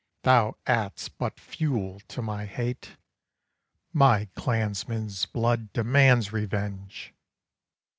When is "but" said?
1.19-1.39